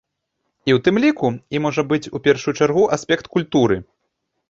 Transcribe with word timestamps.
І 0.69 0.73
ў 0.75 0.79
тым 0.87 0.95
ліку, 1.03 1.29
і, 1.57 1.63
можа 1.67 1.81
быць, 1.93 2.01
у 2.15 2.25
першую 2.31 2.57
чаргу, 2.59 2.89
аспект 2.99 3.25
культуры. 3.39 3.83